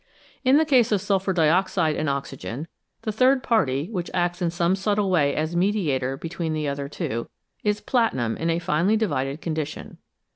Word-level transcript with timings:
In 0.43 0.57
the 0.57 0.65
case 0.65 0.91
of 0.91 0.99
sulphur 0.99 1.31
dioxide 1.31 1.95
and 1.95 2.09
oxygen 2.09 2.67
the 3.03 3.11
third 3.11 3.43
party, 3.43 3.87
which 3.91 4.09
acts 4.15 4.41
in 4.41 4.49
some 4.49 4.75
subtle 4.75 5.11
way 5.11 5.35
as 5.35 5.55
mediator 5.55 6.17
between 6.17 6.53
the 6.53 6.67
other 6.67 6.89
two, 6.89 7.29
is 7.63 7.81
platinum 7.81 8.35
in 8.35 8.49
a 8.49 8.57
finely 8.57 8.97
divided 8.97 9.43
condi 9.43 9.67
tion. 9.67 9.97